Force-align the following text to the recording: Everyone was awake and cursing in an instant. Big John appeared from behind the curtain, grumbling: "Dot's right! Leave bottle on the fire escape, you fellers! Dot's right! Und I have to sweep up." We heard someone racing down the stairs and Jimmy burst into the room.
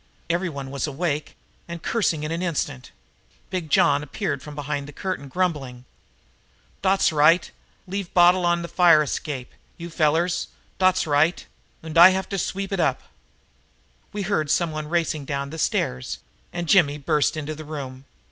Everyone 0.31 0.71
was 0.71 0.87
awake 0.87 1.35
and 1.67 1.83
cursing 1.83 2.23
in 2.23 2.31
an 2.31 2.41
instant. 2.41 2.89
Big 3.51 3.69
John 3.69 4.01
appeared 4.01 4.41
from 4.41 4.55
behind 4.55 4.87
the 4.87 4.91
curtain, 4.91 5.27
grumbling: 5.27 5.85
"Dot's 6.81 7.11
right! 7.11 7.51
Leave 7.85 8.11
bottle 8.11 8.43
on 8.43 8.63
the 8.63 8.67
fire 8.67 9.03
escape, 9.03 9.51
you 9.77 9.91
fellers! 9.91 10.47
Dot's 10.79 11.05
right! 11.05 11.45
Und 11.83 11.99
I 11.99 12.09
have 12.09 12.27
to 12.29 12.39
sweep 12.39 12.71
up." 12.79 13.03
We 14.11 14.23
heard 14.23 14.49
someone 14.49 14.89
racing 14.89 15.25
down 15.25 15.51
the 15.51 15.59
stairs 15.59 16.17
and 16.51 16.67
Jimmy 16.67 16.97
burst 16.97 17.37
into 17.37 17.53
the 17.53 17.63
room. 17.63 18.05